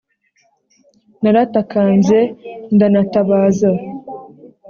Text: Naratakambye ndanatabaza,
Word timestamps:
Naratakambye 1.21 2.19
ndanatabaza, 2.75 3.71